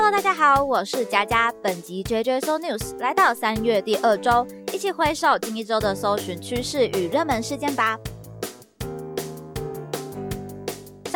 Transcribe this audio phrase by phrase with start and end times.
[0.00, 1.52] Hello，大家好，我是佳佳。
[1.60, 7.98] 本集 JJ So News 来到三月第二周，一起回首近一周的搜寻趋势与热门事件吧。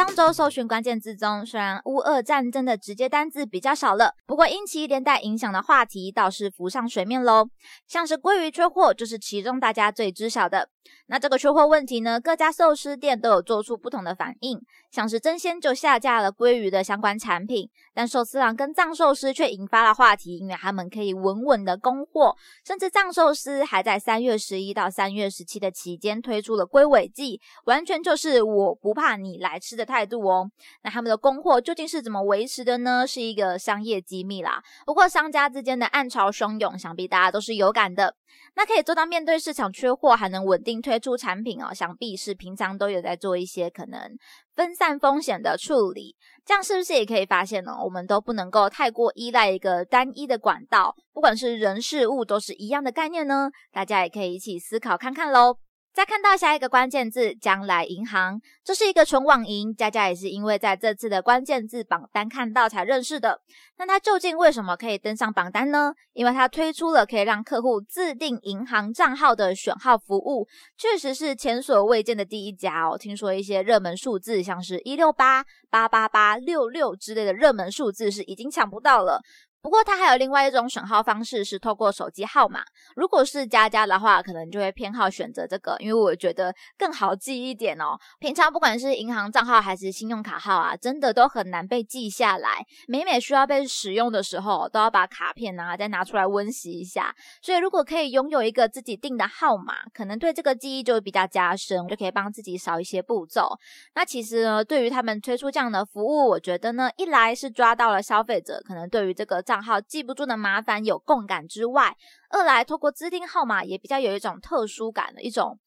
[0.03, 7.47] 上周搜寻关键字中，虽然乌俄战争的直接单字比较少了，不过因其连带影响的话题倒是浮上水面喽。
[7.87, 10.69] 像是鲑鱼缺货，就是其中大家最知晓的。
[11.07, 14.61] 那这个缺货问题呢，各家寿司店都有做出不同的反应。
[14.91, 22.35] 像是真鲜就下架了鲑鱼的相关产品，但寿司郎跟藏寿司却引发了话题，因为他们可以稳稳的供货，
[22.67, 30.51] 甚至藏寿司还在三月十一到三月十七的期间推出了龟尾季，完全就是我不怕你来吃的态度哦。
[30.83, 33.07] 那他们的供货究竟是怎么维持的呢？
[33.07, 34.63] 是一个商业机密啦。
[34.87, 38.17] 不过商家之间的暗潮汹涌，想必大家都是有感的。
[38.55, 44.17] 那可以做到面对市场缺货还能稳定推出产品哦，想必是平常都有在做一些可能
[44.55, 46.17] 分散风险的处理。
[46.45, 47.73] 这样是不是也可以发现呢？
[47.85, 53.51] 我们都不能够太过依赖一个单一的管道，不管是人事物都是一样的概念呢？
[53.71, 55.59] 大家也可以一起思考看看喽。
[55.93, 63.43] 再看到下一个关键字“将来银行”，这是一个纯网银，佳佳也是因为在这次的关键字榜单看到才认识的。
[63.77, 65.93] 那它究竟为什么可以登上榜单呢？
[66.15, 70.49] 因为它推出了可以让客户自定银行账号的选号服务，
[70.79, 72.97] 确实是前所未见的第一家哦。
[72.97, 79.21] 听说一些热门数字，像是一六八八八八六六之类的热门数字，是已经抢不到了。
[79.63, 82.65] 不过它还有另外一种选号方式，是透过手机号码。
[82.97, 87.97] 如果是家家的话，可能就会偏好选择这个，因为我觉得更好记一点哦。
[88.19, 92.67] 平常不管是银行账号还是信用卡号啊，真的都很难被记下来。
[92.89, 97.15] 每每需要被使用的时候，都要把卡片啊再拿出来温习一下。
[97.41, 103.57] 所以如果可以拥有一个自己定的号码，可能对这个记忆就比较加深，就可以帮自己少一些步骤。
[103.95, 109.41] 那其实呢，对于他们推出这样的服务，我觉得呢，一来是抓到了消费者可能对于这个。
[109.53, 111.95] 账号记不住的麻烦有共感之外，
[112.31, 115.59] 二来透过自定号码也比较有一种特殊感的一种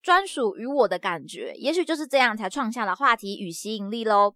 [0.00, 4.34] 专属于我的感觉，也许就是这样才创下了话题与吸引力喽。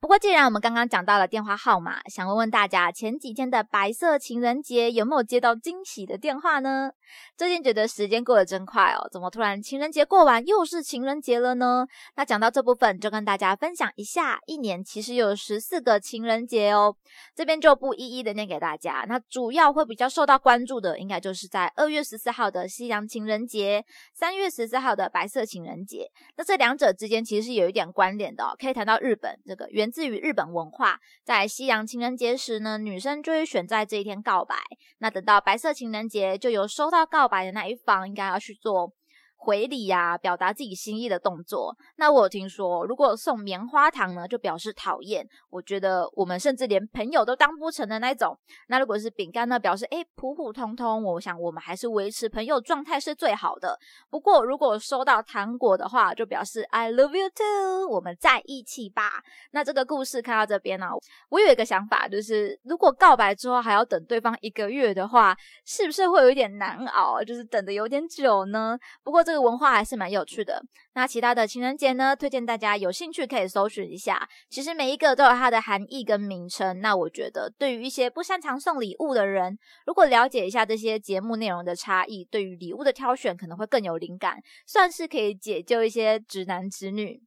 [0.00, 6.92] 不过既然我们刚刚讲到了电话号码，想问问大家前几天的白色情人节有没有接到惊喜的电话呢？
[7.36, 11.86] 最近觉得时间过得真快哦，怎么突然情人节过完又是情人节了呢？
[12.16, 16.96] 那讲到这部分，就跟大家分享一下，一年其实有十四个情人节哦。
[17.34, 19.04] 这边就不一一的念给大家。
[19.08, 26.10] 那主要会比较受到关注的，应该就是在二月十四号的西洋情人节，三月十四号的白色情人节。
[26.36, 28.56] 那这两者之间其实是有一点关联的哦。
[28.58, 34.56] 可以谈到日本，这个源自于日本文化，在西洋情人节时呢，女生就会选在这一天告白。
[34.98, 38.92] 那等到白色情人节，就由收到告白的那一方应该要去做。
[39.36, 41.76] 回礼呀，表达自己心意的动作。
[41.96, 45.26] 那我听说，如果送棉花糖呢，就表示讨厌。
[45.50, 48.36] 我觉得我们甚至连朋友都当不成的那种。
[48.68, 51.04] 那如果是饼干呢，表示诶普普通通。
[51.04, 53.78] 我想我们还是维持朋友状态是最好的。
[54.10, 59.22] 不过如果收到糖果的话，就表示 I love you too，我们在一起吧。
[59.52, 60.86] 那这个故事看到这边呢，
[61.28, 67.22] 我有一个想法，就是如果告白之后还要等对方一个月的话，是不是会有一点难熬？
[67.22, 68.78] 就是等的有点久呢？
[69.04, 70.62] 不过这个文化还是蛮有趣的。
[70.94, 72.14] 那其他的情人节呢？
[72.14, 74.28] 推荐大家有兴趣可以搜寻一下。
[74.48, 76.80] 其实每一个都有它的含义跟名称。
[76.80, 87.20] 那我觉得，对于一些不擅长送礼物的人，如果了解一下这些节目内容的差异，对于礼物的挑选可能会更有灵感，算是可以解救一些直男直女。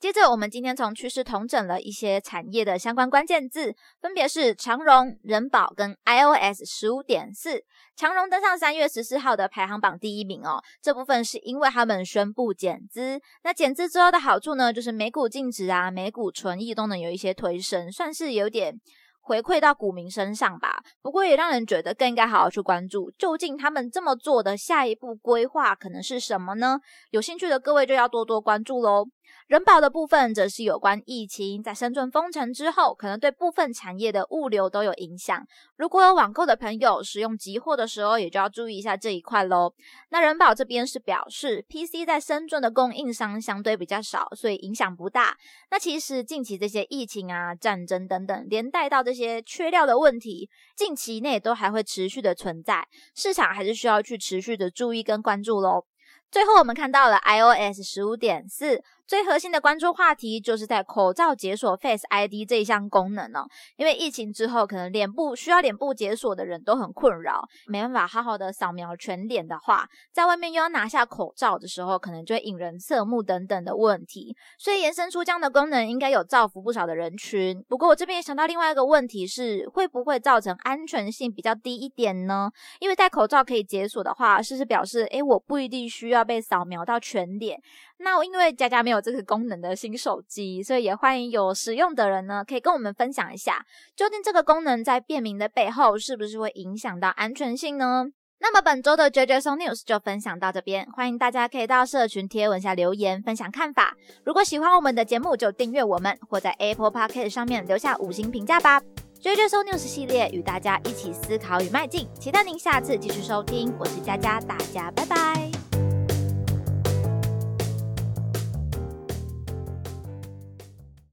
[0.00, 7.62] 接着，我们今天从趋势统整了一些产业的相关关键字，分别是长荣、人保跟 iOS 十五点四。
[7.94, 13.20] 长荣登上三月十四号的排行榜第一名哦，这部分是因为他们宣布减资。
[13.44, 18.80] 那减资之后的好处呢，就是每股净值啊、每股纯益都能有一些推升，算是有点。
[19.22, 26.80] 回馈到股民身上吧，不过也让人觉得更应该好好去关注，究竟他们这么做的下一步规划可能是什么呢？
[27.10, 29.06] 有兴趣的各位就要多多关注喽。
[29.46, 35.44] 人保的部分则是有关疫情，在深圳封城之后，可能对部分产业的物流都有影响。
[35.76, 39.74] 如果有网购的朋友使用集货的时候，也就要注意一下这一块喽。
[40.10, 45.36] 那人保这边是表示，PC 在深圳的供应商相对比较少，所以影响不大。
[45.70, 52.86] 那其实近期这些疫情啊、战争等等，连带到这些缺料的问题，近期内都还会持续的存在，
[53.16, 55.86] 市场还是需要去持续的注意跟关注喽。
[56.30, 58.80] 最后，我们看到了 iOS 十五点四
[59.10, 63.44] 最核心的关注话题就是在口罩解锁 Face ID 这一项功能哦。
[63.74, 74.36] 因为疫情之后，可能脸部需要脸部解锁的人都很困扰，没办法好好的扫描全脸的话，在外面又要拿下口罩的时候，可能就会引人侧目等等的问题。
[74.56, 77.60] 所以延伸出这样的功能，应该有造福不少的人群。
[77.68, 82.48] 不过我这边也想到另外一个问题是，会不会造成安全性比较低一点呢？
[82.78, 87.60] 因为戴口罩可以解锁的话，是不是表示，诶，我不一定需要被扫描到全脸？
[88.02, 93.64] 那我因为佳佳没有这个功能的新手机，所以也欢迎有使用的人呢，可以跟我们分享一下，
[93.94, 98.06] 究竟这个功能在便民的背后，是不是会影响到安全性呢？
[98.42, 103.94] 那么本周的 j j s o News 就分享到这边，欢迎大家可以到社群贴文下留言分享看法。
[104.24, 108.80] 如果喜欢我们的节目，就订阅我们，或在 Apple Podcast 上面留下五星评价吧。
[109.20, 113.70] JJ Song News 系列与大家一起思考与迈进，期待您下次继续收听。
[113.78, 115.59] 我是佳佳，大家拜拜。